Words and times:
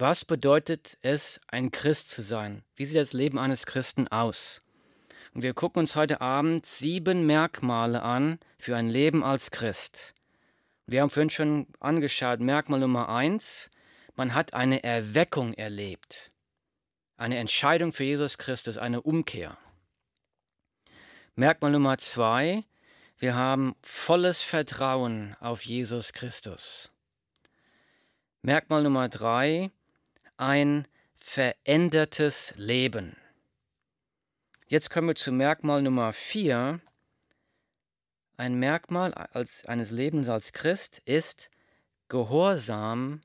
Was 0.00 0.24
bedeutet 0.24 0.96
es, 1.02 1.40
ein 1.48 1.72
Christ 1.72 2.10
zu 2.10 2.22
sein? 2.22 2.62
Wie 2.76 2.84
sieht 2.84 2.98
das 2.98 3.12
Leben 3.12 3.36
eines 3.36 3.66
Christen 3.66 4.06
aus? 4.06 4.60
Und 5.34 5.42
wir 5.42 5.54
gucken 5.54 5.80
uns 5.80 5.96
heute 5.96 6.20
Abend 6.20 6.66
sieben 6.66 7.26
Merkmale 7.26 8.00
an 8.02 8.38
für 8.60 8.76
ein 8.76 8.88
Leben 8.88 9.24
als 9.24 9.50
Christ. 9.50 10.14
Wir 10.86 11.02
haben 11.02 11.10
vorhin 11.10 11.30
schon 11.30 11.66
angeschaut, 11.80 12.38
Merkmal 12.38 12.78
Nummer 12.78 13.08
eins, 13.08 13.72
man 14.14 14.34
hat 14.34 14.54
eine 14.54 14.84
Erweckung 14.84 15.52
erlebt. 15.54 16.30
Eine 17.16 17.38
Entscheidung 17.38 17.92
für 17.92 18.04
Jesus 18.04 18.38
Christus, 18.38 18.78
eine 18.78 19.02
Umkehr. 19.02 19.58
Merkmal 21.34 21.72
Nummer 21.72 21.98
zwei, 21.98 22.62
wir 23.18 23.34
haben 23.34 23.74
volles 23.82 24.42
Vertrauen 24.42 25.34
auf 25.40 25.64
Jesus 25.64 26.12
Christus. 26.12 26.88
Merkmal 28.42 28.84
Nummer 28.84 29.08
drei, 29.08 29.72
ein 30.38 30.86
verändertes 31.16 32.54
Leben. 32.56 33.16
Jetzt 34.68 34.90
kommen 34.90 35.08
wir 35.08 35.14
zu 35.14 35.32
Merkmal 35.32 35.82
Nummer 35.82 36.12
vier. 36.12 36.80
Ein 38.36 38.54
Merkmal 38.54 39.12
als, 39.14 39.66
eines 39.66 39.90
Lebens 39.90 40.28
als 40.28 40.52
Christ 40.52 40.98
ist 41.04 41.50
Gehorsam 42.08 43.20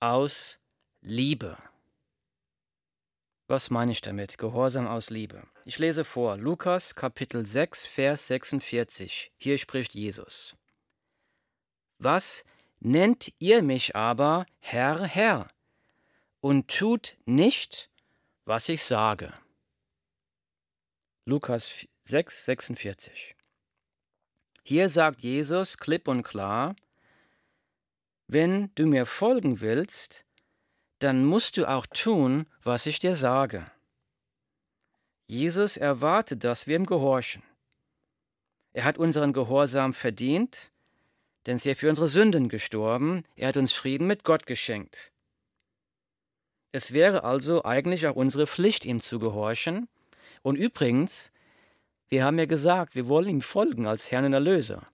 aus 0.00 0.60
Liebe. 1.00 1.58
Was 3.48 3.70
meine 3.70 3.92
ich 3.92 4.00
damit? 4.00 4.38
Gehorsam 4.38 4.86
aus 4.86 5.10
Liebe. 5.10 5.42
Ich 5.64 5.78
lese 5.78 6.04
vor, 6.04 6.36
Lukas 6.36 6.94
Kapitel 6.94 7.46
6, 7.46 7.84
Vers 7.84 8.28
46. 8.28 9.32
Hier 9.36 9.58
spricht 9.58 9.94
Jesus. 9.94 10.56
Was 11.98 12.44
nennt 12.80 13.32
ihr 13.38 13.62
mich 13.62 13.96
aber 13.96 14.46
Herr, 14.60 15.02
Herr, 15.04 15.48
und 16.42 16.68
tut 16.68 17.16
nicht, 17.24 17.88
was 18.44 18.68
ich 18.68 18.84
sage? 18.84 19.32
Lukas 21.24 21.86
6, 22.02 22.44
46. 22.44 23.36
Hier 24.64 24.88
sagt 24.88 25.22
Jesus 25.22 25.78
klipp 25.78 26.08
und 26.08 26.24
klar, 26.24 26.74
wenn 28.26 28.74
du 28.74 28.86
mir 28.86 29.06
folgen 29.06 29.60
willst, 29.60 30.24
dann 30.98 31.24
musst 31.24 31.56
du 31.56 31.66
auch 31.66 31.86
tun, 31.86 32.46
was 32.62 32.86
ich 32.86 32.98
dir 32.98 33.14
sage. 33.14 33.70
Jesus 35.28 35.76
erwartet, 35.76 36.42
dass 36.42 36.66
wir 36.66 36.76
ihm 36.76 36.86
gehorchen. 36.86 37.42
Er 38.72 38.84
hat 38.84 38.98
unseren 38.98 39.32
Gehorsam 39.32 39.92
verdient, 39.92 40.72
denn 41.46 41.60
er 41.64 41.72
ist 41.72 41.80
für 41.80 41.88
unsere 41.88 42.08
Sünden 42.08 42.48
gestorben, 42.48 43.24
er 43.36 43.48
hat 43.48 43.56
uns 43.56 43.72
Frieden 43.72 44.06
mit 44.06 44.24
Gott 44.24 44.46
geschenkt. 44.46 45.11
Es 46.72 46.92
wäre 46.92 47.22
also 47.22 47.64
eigentlich 47.64 48.06
auch 48.06 48.16
unsere 48.16 48.46
Pflicht, 48.46 48.84
ihm 48.84 49.00
zu 49.00 49.18
gehorchen. 49.18 49.88
Und 50.42 50.56
übrigens, 50.56 51.32
wir 52.08 52.24
haben 52.24 52.38
ja 52.38 52.46
gesagt, 52.46 52.94
wir 52.94 53.08
wollen 53.08 53.28
ihm 53.28 53.40
folgen 53.42 53.86
als 53.86 54.10
Herrn 54.10 54.24
und 54.24 54.32
Erlöser. 54.32 54.86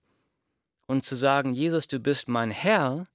Und 0.87 1.05
zu 1.05 1.15
sagen, 1.15 1.53
Jesus, 1.53 1.87
du 1.87 1.99
bist 1.99 2.27
mein 2.27 2.51
Herr, 2.51 3.05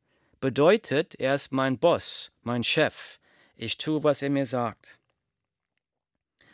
bedeutet, 0.40 1.14
er 1.16 1.34
ist 1.34 1.52
mein 1.52 1.78
Boss, 1.78 2.32
mein 2.42 2.64
Chef. 2.64 3.18
Ich 3.56 3.78
tue, 3.78 4.02
was 4.02 4.22
er 4.22 4.30
mir 4.30 4.46
sagt. 4.46 4.98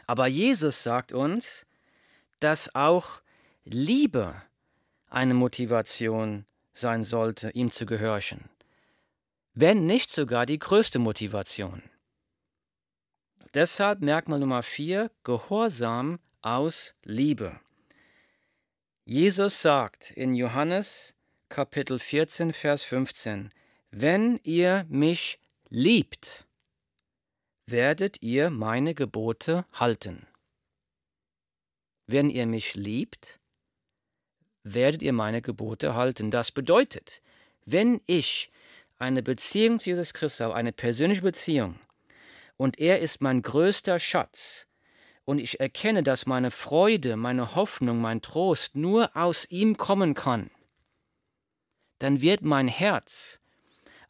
Aber 0.07 0.27
Jesus 0.27 0.83
sagt 0.83 1.13
uns, 1.13 1.67
dass 2.41 2.75
auch 2.75 3.21
Liebe 3.65 4.35
eine 5.09 5.35
Motivation 5.35 6.47
sein 6.73 7.05
sollte, 7.05 7.51
ihm 7.51 7.71
zu 7.71 7.87
gehorchen. 7.87 8.49
Wenn 9.55 9.87
nicht 9.87 10.11
sogar 10.11 10.47
die 10.47 10.59
größte 10.59 10.99
Motivation. 10.99 11.83
Deshalb 13.55 14.01
Merkmal 14.01 14.39
Nummer 14.39 14.63
vier, 14.63 15.11
Gehorsam 15.25 16.21
aus 16.41 16.95
Liebe. 17.03 17.59
Jesus 19.05 19.61
sagt 19.61 20.13
in 20.13 20.35
Johannes 20.35 21.17
Kapitel 21.49 21.99
14, 21.99 22.53
Vers 22.53 22.85
15, 22.85 23.51
Wenn 23.91 24.39
ihr 24.45 24.87
mich 24.89 25.41
liebt, 25.69 26.47
werdet 27.67 28.23
ihr 28.23 28.51
meine 28.51 28.95
Gebote 28.95 29.67
halten. 29.73 30.29
Wenn 32.07 32.31
ihr 32.31 32.47
mich 32.47 32.77
liebt, 32.77 33.41
werdet 34.63 35.03
ihr 35.03 35.13
meine 35.13 35.43
Gebote 35.43 35.97
halten. 35.97 36.31
Das 36.31 36.53
bedeutet, 36.53 37.21
wenn 37.65 38.01
ich 38.07 38.53
eine 39.01 39.25
Beziehung 39.25 39.81
zu 39.81 39.91
Jesus 39.91 40.15
Christus 40.15 40.39
habe, 40.39 40.55
eine 40.55 40.71
persönliche 40.71 41.23
Beziehung, 41.23 41.81
und 42.61 42.79
er 42.79 43.01
ist 43.01 43.23
mein 43.23 43.41
größter 43.41 43.99
Schatz, 43.99 44.67
und 45.25 45.39
ich 45.39 45.61
erkenne, 45.61 46.03
dass 46.03 46.27
meine 46.27 46.51
Freude, 46.51 47.17
meine 47.17 47.55
Hoffnung, 47.55 48.03
mein 48.03 48.21
Trost 48.21 48.77
nur 48.77 49.17
aus 49.17 49.51
ihm 49.51 49.79
kommen 49.79 50.13
kann, 50.13 50.51
dann 52.01 52.21
wird 52.21 52.43
mein 52.43 52.69
Herz 52.69 53.41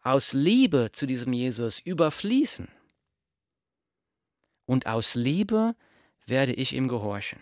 aus 0.02 0.32
Liebe 0.32 0.90
zu 0.90 1.06
diesem 1.06 1.32
Jesus 1.32 1.78
überfließen. 1.78 2.66
Und 4.66 4.86
aus 4.88 5.14
Liebe 5.14 5.76
werde 6.26 6.52
ich 6.52 6.72
ihm 6.72 6.88
gehorchen. 6.88 7.40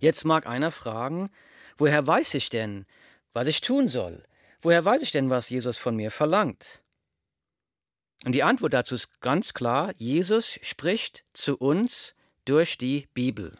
Jetzt 0.00 0.24
mag 0.24 0.48
einer 0.48 0.72
fragen, 0.72 1.30
woher 1.76 2.04
weiß 2.04 2.34
ich 2.34 2.50
denn, 2.50 2.84
was 3.32 3.46
ich 3.46 3.60
tun 3.60 3.86
soll? 3.86 4.24
Woher 4.60 4.84
weiß 4.84 5.02
ich 5.02 5.12
denn, 5.12 5.30
was 5.30 5.50
Jesus 5.50 5.76
von 5.76 5.94
mir 5.94 6.10
verlangt? 6.10 6.82
Und 8.26 8.32
die 8.32 8.42
Antwort 8.42 8.72
dazu 8.72 8.96
ist 8.96 9.20
ganz 9.20 9.54
klar, 9.54 9.92
Jesus 9.98 10.58
spricht 10.60 11.24
zu 11.32 11.56
uns 11.56 12.16
durch 12.44 12.76
die 12.76 13.06
Bibel. 13.14 13.56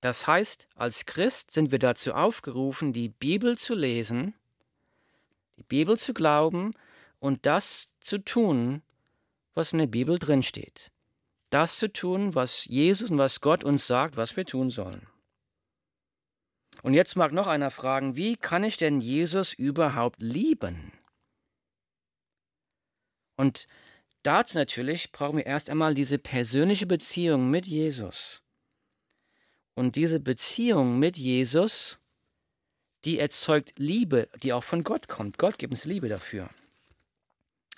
Das 0.00 0.28
heißt, 0.28 0.68
als 0.76 1.04
Christ 1.04 1.50
sind 1.50 1.72
wir 1.72 1.80
dazu 1.80 2.14
aufgerufen, 2.14 2.92
die 2.92 3.08
Bibel 3.08 3.58
zu 3.58 3.74
lesen, 3.74 4.34
die 5.56 5.64
Bibel 5.64 5.98
zu 5.98 6.14
glauben 6.14 6.74
und 7.18 7.44
das 7.44 7.88
zu 7.98 8.18
tun, 8.18 8.82
was 9.54 9.72
in 9.72 9.80
der 9.80 9.88
Bibel 9.88 10.20
drinsteht. 10.20 10.92
Das 11.50 11.78
zu 11.78 11.92
tun, 11.92 12.36
was 12.36 12.66
Jesus 12.66 13.10
und 13.10 13.18
was 13.18 13.40
Gott 13.40 13.64
uns 13.64 13.88
sagt, 13.88 14.16
was 14.16 14.36
wir 14.36 14.46
tun 14.46 14.70
sollen. 14.70 15.08
Und 16.82 16.94
jetzt 16.94 17.16
mag 17.16 17.32
noch 17.32 17.48
einer 17.48 17.72
fragen, 17.72 18.14
wie 18.14 18.36
kann 18.36 18.62
ich 18.62 18.76
denn 18.76 19.00
Jesus 19.00 19.52
überhaupt 19.52 20.22
lieben? 20.22 20.92
Und 23.36 23.66
dazu 24.22 24.58
natürlich 24.58 25.12
brauchen 25.12 25.38
wir 25.38 25.46
erst 25.46 25.70
einmal 25.70 25.94
diese 25.94 26.18
persönliche 26.18 26.86
Beziehung 26.86 27.50
mit 27.50 27.66
Jesus. 27.66 28.42
Und 29.74 29.96
diese 29.96 30.20
Beziehung 30.20 30.98
mit 30.98 31.18
Jesus, 31.18 31.98
die 33.04 33.18
erzeugt 33.18 33.72
Liebe, 33.76 34.28
die 34.42 34.52
auch 34.52 34.62
von 34.62 34.84
Gott 34.84 35.08
kommt. 35.08 35.38
Gott 35.38 35.58
gibt 35.58 35.72
uns 35.72 35.84
Liebe 35.84 36.08
dafür. 36.08 36.48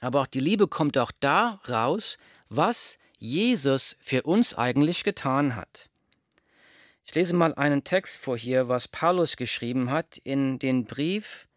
Aber 0.00 0.21
auch 0.21 0.27
die 0.27 0.41
Liebe 0.41 0.69
kommt 0.69 0.99
auch 0.99 1.12
daraus, 1.21 2.19
was 2.49 2.99
Jesus 3.19 3.97
für 4.00 4.23
uns 4.25 4.55
eigentlich 4.55 5.05
getan 5.05 5.56
hat. 5.56 5.91
Ich 7.06 7.15
lese 7.15 7.34
mal 7.34 7.55
einen 7.55 7.84
Text 7.84 8.19
vor 8.19 8.37
hier, 8.37 8.69
was 8.69 8.88
Paulus 8.88 9.37
geschrieben 9.37 9.91
hat 9.91 10.19
in 10.19 10.59
den 10.59 10.84
Brief 10.84 11.49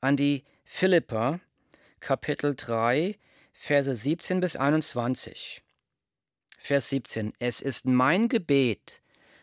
an 0.00 0.16
die 0.16 0.44
Philipper, 0.64 1.40
Kapitel 2.00 2.54
3, 2.56 3.16
Verse 3.56 3.96
17 3.96 4.40
bis 4.40 4.56
21. 4.56 5.62
Vers 6.58 6.88
17. 6.90 7.32
Es 7.38 7.62
ist 7.62 7.86
mein 7.86 8.28
Gebet, 8.28 9.00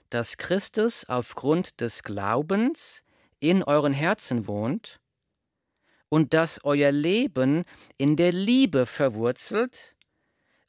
dass 0.10 0.38
Christus 0.38 1.06
aufgrund 1.10 1.80
des 1.80 2.04
Glaubens 2.04 3.04
in 3.40 3.64
euren 3.64 3.94
Herzen 3.94 4.46
wohnt 4.46 5.00
und 6.10 6.34
dass 6.34 6.64
euer 6.66 6.92
Leben 6.92 7.64
in 7.98 8.18
der 8.18 8.34
Liebe 8.34 8.86
verwurzelt 8.86 9.96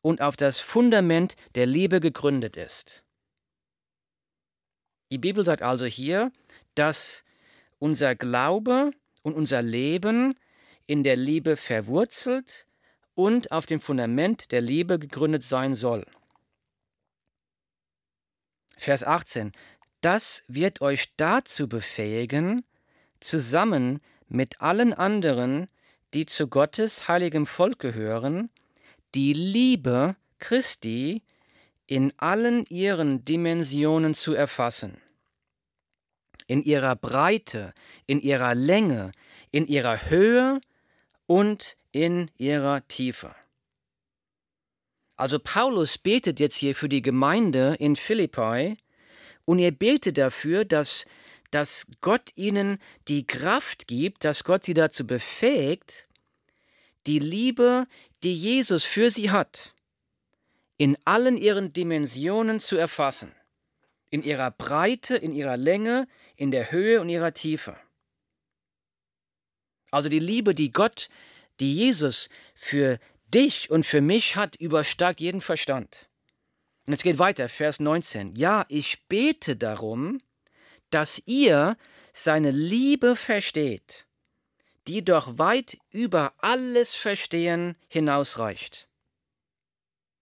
und 0.01 0.23
auf 0.23 0.37
das 0.37 0.61
Fundament 0.61 1.35
der 1.57 1.67
Liebe 1.67 2.01
gegründet 2.01 2.57
ist. 2.57 3.05
Die 5.11 5.19
Bibel 5.19 5.45
sagt 5.45 5.63
also 5.63 5.85
hier, 5.85 6.33
dass 6.77 7.25
unser 7.81 8.15
Glaube 8.15 8.93
und 9.23 9.35
unser 9.35 9.63
Leben 9.63 10.39
in 10.87 11.03
der 11.03 11.17
Liebe 11.17 11.57
verwurzelt 11.57 12.69
und 13.23 13.53
auf 13.53 13.67
dem 13.67 13.79
Fundament 13.79 14.51
der 14.51 14.61
Liebe 14.61 14.99
gegründet 14.99 15.45
sein 15.45 15.75
soll. 15.75 16.05
Vers 18.77 19.05
18. 19.05 19.53
Das 20.01 20.43
wird 20.49 20.81
euch 20.81 21.15
dazu 21.17 21.69
befähigen, 21.69 22.65
zusammen 23.21 24.01
mit 24.27 24.61
allen 24.61 24.93
anderen, 24.93 25.69
die 26.15 26.27
zu 26.27 26.49
Gottes 26.49 27.07
heiligem 27.07 27.47
Volk 27.47 27.79
gehören, 27.79 28.51
die 29.15 29.35
Liebe 29.35 30.17
Christi 30.41 31.23
in 31.87 32.13
allen 32.17 32.65
ihren 32.67 33.25
Dimensionen 33.25 34.15
zu 34.15 34.35
erfassen. 34.35 35.01
In 36.49 36.61
ihrer 36.65 36.97
Breite, 36.97 37.73
in 38.07 38.19
ihrer 38.19 38.57
Länge, 38.57 39.13
in 39.53 39.65
ihrer 39.67 40.11
Höhe 40.11 40.61
und 41.27 41.77
in 41.93 42.31
ihrer 42.37 42.87
Tiefe. 42.89 43.35
Also 45.17 45.39
Paulus 45.39 45.99
betet 45.99 46.41
jetzt 46.41 46.57
hier 46.57 46.75
für 46.75 46.89
die 46.89 47.03
Gemeinde 47.03 47.77
in 47.79 47.97
Philippi 47.97 48.77
und 49.45 49.59
er 49.59 49.71
betet 49.71 50.19
dafür, 50.19 50.65
dass, 50.65 51.07
dass 51.51 51.87
Gott 52.01 52.33
ihnen 52.35 52.79
die 53.09 53.27
Kraft 53.27 53.87
gibt, 53.87 54.25
dass 54.25 54.45
Gott 54.45 54.65
sie 54.65 54.75
dazu 54.75 55.07
befähigt, 55.07 56.09
die 57.07 57.19
Liebe, 57.19 57.87
die 58.23 58.35
Jesus 58.35 58.85
für 58.85 59.11
sie 59.11 59.31
hat, 59.31 59.75
in 60.77 60.97
allen 61.05 61.37
ihren 61.37 61.73
Dimensionen 61.73 62.61
zu 62.61 62.77
erfassen, 62.77 63.33
in 64.11 64.23
ihrer 64.23 64.51
Breite, 64.51 65.17
in 65.17 65.33
ihrer 65.33 65.57
Länge, 65.57 66.09
in 66.37 66.51
der 66.51 66.73
Höhe 66.73 67.01
und 67.01 67.09
ihrer 67.09 67.35
Tiefe. 67.35 67.77
Also 69.93 70.09
die 70.09 70.19
Liebe, 70.19 70.55
die 70.55 70.73
Gott, 70.73 71.09
die 71.61 71.75
Jesus 71.75 72.29
für 72.55 72.99
dich 73.33 73.71
und 73.71 73.87
für 73.87 74.01
mich 74.01 74.37
hat, 74.37 74.57
übersteigt 74.57 75.21
jeden 75.21 75.41
Verstand. 75.41 76.09
Und 76.87 76.95
es 76.95 77.03
geht 77.03 77.19
weiter, 77.19 77.49
Vers 77.49 77.79
19. 77.79 78.35
Ja, 78.35 78.65
ich 78.69 79.07
bete 79.07 79.55
darum, 79.55 80.21
dass 80.91 81.23
ihr 81.27 81.77
seine 82.13 82.51
Liebe 82.51 83.17
versteht, 83.17 84.07
die 84.89 85.05
doch 85.05 85.39
weit 85.39 85.79
über 85.91 86.35
alles 86.39 86.95
Verstehen 86.95 87.77
hinausreicht. 87.89 88.89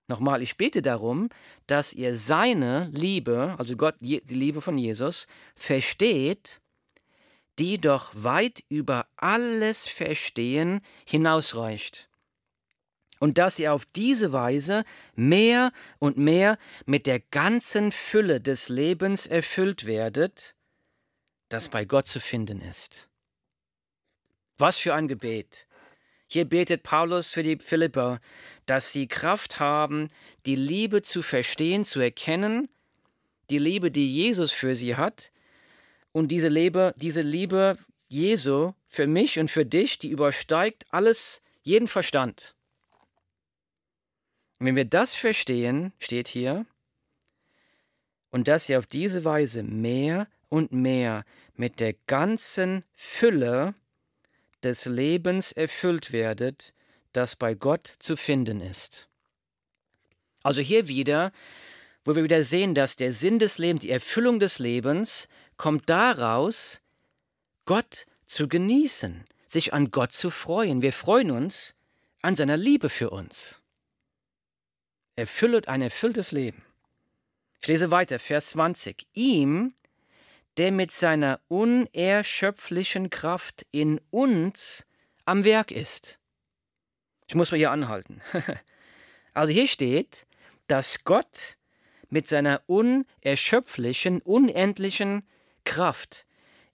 Nochmal, 0.07 0.43
ich 0.43 0.57
bete 0.57 0.83
darum, 0.83 1.29
dass 1.69 1.93
ihr 1.93 2.17
seine 2.17 2.91
Liebe, 2.93 3.55
also 3.59 3.77
Gott, 3.77 3.95
die 4.01 4.21
Liebe 4.27 4.61
von 4.61 4.77
Jesus, 4.77 5.29
versteht, 5.55 6.61
die 7.61 7.79
doch 7.79 8.11
weit 8.15 8.65
über 8.71 9.07
alles 9.17 9.87
Verstehen 9.87 10.81
hinausreicht. 11.05 12.09
Und 13.19 13.37
dass 13.37 13.59
ihr 13.59 13.75
auf 13.75 13.85
diese 13.85 14.33
Weise 14.33 14.85
mehr 15.15 15.71
und 15.99 16.17
mehr 16.17 16.59
mit 16.87 17.07
der 17.07 17.21
ganzen 17.21 17.93
Fülle 17.93 18.41
des 18.41 18.71
Lebens 18.71 19.27
erfüllt 19.27 19.85
werdet, 19.85 20.57
das 21.51 21.69
bei 21.69 21.85
Gott 21.85 22.07
zu 22.07 22.19
finden 22.19 22.63
ist. 22.63 23.11
Was 24.57 24.79
für 24.79 24.95
ein 24.95 25.07
Gebet. 25.07 25.67
Hier 26.29 26.47
betet 26.47 26.83
Paulus 26.83 27.29
für 27.29 27.43
die 27.43 27.59
Philipper, 27.59 28.21
dass 28.65 28.93
sie 28.93 29.07
Kraft 29.07 29.61
haben, 29.61 30.09
die 30.47 30.57
Liebe 30.57 31.03
zu 31.03 31.21
verstehen, 31.21 31.85
zu 31.85 32.01
erkennen, 32.01 32.71
die 33.51 33.59
Liebe, 33.59 33.91
die 33.91 34.11
Jesus 34.11 34.51
für 34.51 34.77
sie 34.77 34.97
hat, 34.97 35.31
und 36.13 36.29
diese 36.29 36.49
Liebe, 36.49 36.95
diese 36.97 37.23
Liebe 37.23 37.79
Jesu 38.09 38.73
für 38.87 39.07
mich 39.07 39.39
und 39.39 39.51
für 39.51 39.65
dich, 39.65 39.99
die 39.99 40.09
übersteigt 40.11 40.85
alles, 40.91 41.43
jeden 41.63 41.89
Verstand. 41.89 42.55
Und 44.59 44.67
wenn 44.67 44.77
wir 44.77 44.85
das 44.85 45.15
verstehen, 45.15 45.93
steht 45.99 46.29
hier, 46.29 46.67
und 48.31 48.49
dass 48.49 48.69
ihr 48.69 48.79
auf 48.79 48.87
diese 48.87 49.25
Weise 49.25 49.63
mehr 49.63 50.29
und 50.49 50.73
mehr 50.73 51.25
mit 51.55 51.81
der 51.81 51.95
ganzen 52.07 52.85
Fülle 52.95 53.75
des 54.63 54.87
Lebens 54.87 55.53
erfüllt 55.53 56.13
werdet, 56.13 56.75
das 57.13 57.37
bei 57.37 57.55
Gott 57.55 57.97
zu 57.99 58.17
finden 58.17 58.61
ist. 58.61 59.09
Also 60.43 60.63
hier 60.63 60.89
wieder, 60.89 61.33
wo 62.05 62.15
wir 62.15 62.25
wieder 62.25 62.45
sehen, 62.45 62.75
dass 62.75 62.97
der 62.97 63.13
Sinn 63.13 63.39
des 63.39 63.59
Lebens, 63.59 63.83
die 63.83 63.91
Erfüllung 63.91 64.41
des 64.41 64.59
Lebens, 64.59 65.29
kommt 65.61 65.91
daraus, 65.91 66.81
Gott 67.67 68.07
zu 68.25 68.49
genießen, 68.49 69.27
sich 69.51 69.75
an 69.75 69.91
Gott 69.91 70.11
zu 70.11 70.31
freuen. 70.31 70.81
Wir 70.81 70.95
freuen 70.95 71.31
uns 71.31 71.77
an 72.23 72.35
seiner 72.35 72.57
Liebe 72.57 72.89
für 72.89 73.11
uns. 73.11 73.61
Erfüllet 75.17 75.69
ein 75.69 75.83
erfülltes 75.83 76.33
Leben. 76.33 76.65
Ich 77.61 77.69
lese 77.69 77.91
weiter, 77.91 78.19
Vers 78.19 78.49
20. 78.53 79.07
Ihm, 79.13 79.75
der 80.57 80.73
mit 80.73 80.93
seiner 80.93 81.41
unerschöpflichen 81.49 83.11
Kraft 83.11 83.67
in 83.71 84.01
uns 84.09 84.87
am 85.27 85.45
Werk 85.45 85.73
ist. 85.73 86.19
Ich 87.27 87.35
muss 87.35 87.51
mal 87.51 87.59
hier 87.59 87.71
anhalten. 87.71 88.23
Also 89.33 89.53
hier 89.53 89.69
steht, 89.69 90.27
dass 90.67 91.05
Gott 91.05 91.57
mit 92.09 92.27
seiner 92.27 92.63
unerschöpflichen, 92.67 94.23
unendlichen 94.23 95.23
Kraft 95.71 96.27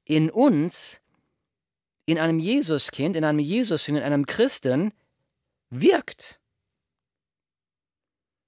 in 0.06 0.30
uns, 0.30 1.02
in 2.06 2.18
einem 2.18 2.38
Jesuskind, 2.38 3.14
in 3.14 3.24
einem 3.24 3.40
Jesusjünger, 3.40 3.98
in 3.98 4.06
einem 4.06 4.24
Christen 4.24 4.94
wirkt. 5.68 6.40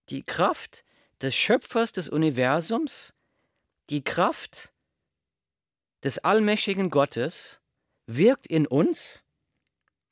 Die 0.08 0.22
Kraft 0.22 0.86
des 1.20 1.36
Schöpfers 1.36 1.92
des 1.92 2.08
Universums, 2.08 3.12
die 3.90 4.02
Kraft 4.02 4.72
des 6.02 6.18
allmächtigen 6.18 6.88
Gottes 6.88 7.60
wirkt 8.06 8.46
in 8.46 8.66
uns. 8.66 9.24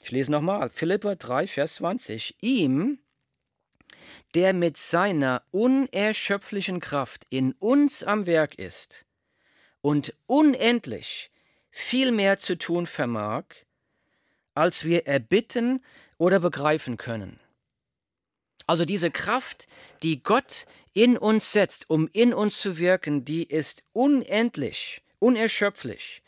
Ich 0.03 0.11
lese 0.11 0.31
nochmal, 0.31 0.69
Philippa 0.69 1.15
3, 1.15 1.47
Vers 1.47 1.77
20. 1.77 2.37
Ihm, 2.43 2.99
der 4.35 4.53
mit 4.53 4.77
seiner 4.77 5.43
unerschöpflichen 5.51 6.81
Kraft 6.81 7.27
in 7.31 7.53
uns 7.53 8.05
am 8.05 8.27
Werk 8.27 8.57
ist 8.57 9.07
und 9.87 10.15
unendlich 10.27 11.31
viel 11.71 12.11
mehr 12.11 12.41
zu 12.41 12.59
tun 12.59 12.87
vermag, 12.87 13.45
als 14.53 14.85
wir 14.85 15.07
erbitten 15.07 15.81
oder 16.19 16.41
begreifen 16.41 16.97
können. 16.97 17.39
Also 18.67 18.85
diese 18.85 19.13
Kraft, 19.13 19.69
die 20.03 20.25
Gott 20.25 20.67
in 20.93 21.17
uns 21.17 21.53
setzt, 21.53 21.89
um 21.89 22.09
in 22.13 22.35
uns 22.35 22.59
zu 22.59 22.79
wirken, 22.79 23.25
die 23.25 23.45
ist 23.45 23.85
unendlich 23.93 25.03
unerschöpflich, 25.21 26.21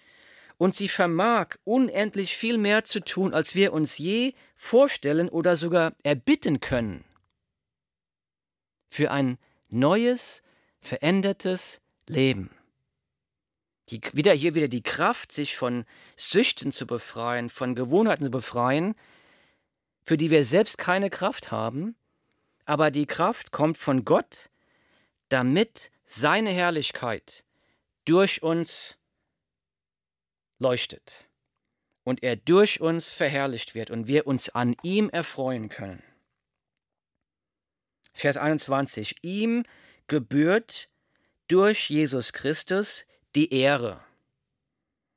und 0.57 0.77
sie 0.77 0.89
vermag 0.89 1.57
unendlich 1.65 2.37
viel 2.37 2.59
mehr 2.59 2.85
zu 2.85 3.01
tun, 3.01 3.35
als 3.35 3.57
wir 3.57 3.73
uns 3.73 3.99
je 3.99 4.35
vorstellen 4.55 5.29
oder 5.29 5.57
sogar 5.57 5.97
erbitten 6.05 6.61
können. 6.61 7.03
Für 8.89 9.11
ein 9.11 9.37
neues, 9.69 10.45
verändertes 10.81 11.81
Leben. 12.07 12.51
Die, 13.91 14.01
wieder 14.13 14.33
hier 14.33 14.55
wieder 14.55 14.69
die 14.69 14.83
Kraft, 14.83 15.33
sich 15.33 15.57
von 15.57 15.85
Süchten 16.17 16.73
zu 16.73 16.87
befreien, 16.87 17.49
von 17.49 17.75
Gewohnheiten 17.75 18.25
zu 18.25 18.31
befreien, 18.31 18.95
für 20.05 20.17
die 20.17 20.31
wir 20.31 20.45
selbst 20.45 20.79
keine 20.79 21.11
Kraft 21.11 21.51
haben, 21.51 21.97
aber 22.65 22.91
die 22.91 23.07
Kraft 23.07 23.51
kommt 23.51 23.79
von 23.79 24.05
Gott, 24.05 24.51
damit 25.29 25.91
seine 26.05 26.51
Herrlichkeit 26.51 27.45
durch 28.05 28.43
uns 28.43 28.99
leuchtet 30.59 31.29
und 32.05 32.23
er 32.23 32.37
durch 32.37 32.81
uns 32.81 33.13
verherrlicht 33.13 33.75
wird 33.75 33.91
und 33.91 34.07
wir 34.07 34.27
uns 34.27 34.49
an 34.49 34.77
ihm 34.83 35.11
erfreuen 35.11 35.69
können. 35.69 36.03
Vers 38.15 38.37
21. 38.37 39.17
Ihm 39.23 39.65
gebührt 40.07 40.89
durch 41.49 41.91
Jesus 41.91 42.33
Christus 42.33 43.05
die 43.35 43.53
Ehre 43.53 44.01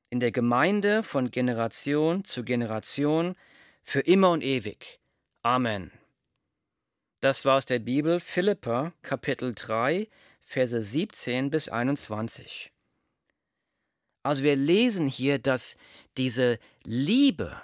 in 0.09 0.19
der 0.19 0.31
Gemeinde 0.31 1.03
von 1.03 1.31
Generation 1.31 2.25
zu 2.25 2.43
Generation 2.43 3.35
für 3.83 4.01
immer 4.01 4.31
und 4.31 4.43
ewig. 4.43 4.99
Amen. 5.41 5.91
Das 7.21 7.45
war 7.45 7.57
aus 7.57 7.65
der 7.65 7.79
Bibel 7.79 8.19
Philippa 8.19 8.93
Kapitel 9.01 9.53
3 9.55 10.07
Verse 10.41 10.83
17 10.83 11.49
bis 11.49 11.69
21. 11.69 12.71
Also 14.23 14.43
wir 14.43 14.55
lesen 14.55 15.07
hier, 15.07 15.39
dass 15.39 15.77
diese 16.17 16.59
Liebe, 16.83 17.61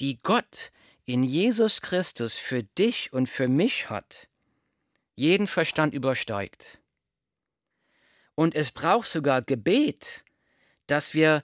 die 0.00 0.18
Gott 0.22 0.72
in 1.04 1.22
Jesus 1.22 1.80
Christus 1.80 2.36
für 2.36 2.64
dich 2.64 3.12
und 3.12 3.28
für 3.28 3.48
mich 3.48 3.88
hat, 3.88 4.28
jeden 5.14 5.46
Verstand 5.46 5.94
übersteigt. 5.94 6.80
Und 8.38 8.54
es 8.54 8.70
braucht 8.70 9.08
sogar 9.08 9.42
Gebet, 9.42 10.22
dass 10.86 11.12
wir 11.12 11.42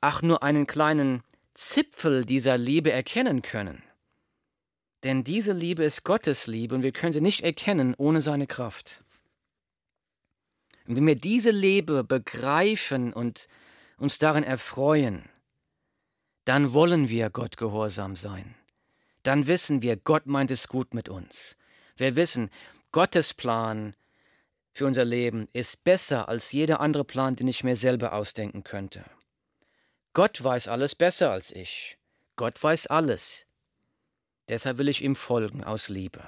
auch 0.00 0.22
nur 0.22 0.42
einen 0.42 0.66
kleinen 0.66 1.22
Zipfel 1.54 2.24
dieser 2.24 2.58
Liebe 2.58 2.90
erkennen 2.90 3.42
können. 3.42 3.80
Denn 5.04 5.22
diese 5.22 5.52
Liebe 5.52 5.84
ist 5.84 6.02
Gottes 6.02 6.48
Liebe 6.48 6.74
und 6.74 6.82
wir 6.82 6.90
können 6.90 7.12
sie 7.12 7.20
nicht 7.20 7.42
erkennen 7.42 7.94
ohne 7.96 8.22
seine 8.22 8.48
Kraft. 8.48 9.04
Und 10.88 10.96
wenn 10.96 11.06
wir 11.06 11.14
diese 11.14 11.52
Liebe 11.52 12.02
begreifen 12.02 13.12
und 13.12 13.46
uns 13.98 14.18
darin 14.18 14.42
erfreuen, 14.42 15.28
dann 16.44 16.72
wollen 16.72 17.08
wir 17.08 17.30
Gott 17.30 17.56
gehorsam 17.56 18.16
sein. 18.16 18.56
Dann 19.22 19.46
wissen 19.46 19.80
wir, 19.80 19.94
Gott 19.94 20.26
meint 20.26 20.50
es 20.50 20.66
gut 20.66 20.92
mit 20.92 21.08
uns. 21.08 21.56
Wir 21.94 22.16
wissen, 22.16 22.50
Gottes 22.90 23.32
Plan 23.32 23.94
für 24.72 24.86
unser 24.86 25.04
Leben 25.04 25.48
ist 25.52 25.84
besser 25.84 26.28
als 26.28 26.52
jeder 26.52 26.80
andere 26.80 27.04
Plan, 27.04 27.36
den 27.36 27.48
ich 27.48 27.62
mir 27.62 27.76
selber 27.76 28.14
ausdenken 28.14 28.64
könnte. 28.64 29.04
Gott 30.14 30.42
weiß 30.42 30.68
alles 30.68 30.94
besser 30.94 31.30
als 31.30 31.50
ich. 31.52 31.98
Gott 32.36 32.62
weiß 32.62 32.86
alles. 32.86 33.46
Deshalb 34.48 34.78
will 34.78 34.88
ich 34.88 35.02
ihm 35.02 35.14
folgen 35.14 35.62
aus 35.62 35.88
Liebe. 35.88 36.26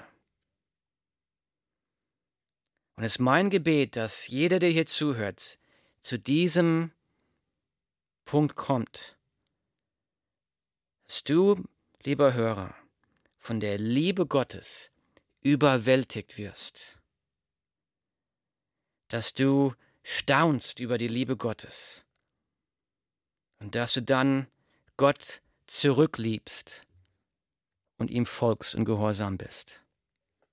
Und 2.96 3.04
es 3.04 3.12
ist 3.12 3.18
mein 3.18 3.50
Gebet, 3.50 3.96
dass 3.96 4.28
jeder, 4.28 4.58
der 4.58 4.70
hier 4.70 4.86
zuhört, 4.86 5.58
zu 6.00 6.18
diesem 6.18 6.92
Punkt 8.24 8.56
kommt, 8.56 9.16
dass 11.06 11.24
du, 11.24 11.64
lieber 12.04 12.34
Hörer, 12.34 12.74
von 13.38 13.60
der 13.60 13.78
Liebe 13.78 14.26
Gottes 14.26 14.90
überwältigt 15.42 16.38
wirst, 16.38 17.00
dass 19.14 19.32
du 19.32 19.72
staunst 20.02 20.80
über 20.80 20.98
die 20.98 21.06
Liebe 21.06 21.36
Gottes 21.36 22.04
und 23.60 23.76
dass 23.76 23.92
du 23.92 24.02
dann 24.02 24.48
Gott 24.96 25.40
zurückliebst 25.68 26.84
und 27.96 28.10
ihm 28.10 28.26
folgst 28.26 28.74
und 28.74 28.86
gehorsam 28.86 29.38
bist. 29.38 29.83